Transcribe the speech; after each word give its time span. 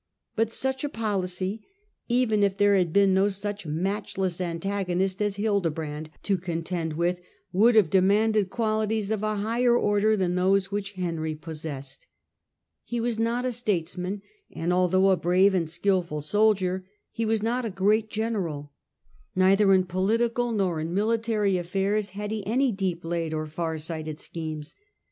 But 0.35 0.51
such 0.51 0.83
a 0.83 0.89
policy, 0.89 1.63
even 2.09 2.41
if 2.41 2.57
there 2.57 2.75
had 2.75 2.91
been 2.91 3.13
no 3.13 3.27
such 3.29 3.67
matchless 3.67 4.39
antago 4.39 4.97
nist 4.97 5.21
as 5.21 5.35
Hildebrand 5.35 6.09
to 6.23 6.39
contend 6.39 6.93
with, 6.93 7.19
would 7.53 7.75
have 7.75 7.91
de 7.91 8.01
manded 8.01 8.51
abilities 8.51 9.11
of 9.11 9.21
a 9.21 9.35
higher 9.35 9.77
order 9.77 10.17
than 10.17 10.33
those 10.33 10.71
which 10.71 10.93
Henry 10.93 11.35
possessed. 11.35 12.07
He 12.83 12.99
was 12.99 13.19
not 13.19 13.45
a 13.45 13.51
statesman, 13.51 14.23
and, 14.51 14.73
although 14.73 15.11
a 15.11 15.15
brave 15.15 15.53
and 15.53 15.67
skDful 15.67 16.23
soldier, 16.23 16.83
he 17.11 17.23
was 17.23 17.43
not 17.43 17.63
a 17.63 17.69
great 17.69 18.09
general. 18.09 18.71
Neither 19.35 19.71
in 19.71 19.83
political 19.83 20.51
nor 20.51 20.79
in 20.79 20.95
military 20.95 21.59
affiairs 21.59 22.09
had 22.17 22.31
he 22.31 22.43
any 22.47 22.71
deep 22.71 23.05
laid 23.05 23.35
or 23.35 23.45
far 23.45 23.77
sighted 23.77 24.17
schemes. 24.17 24.73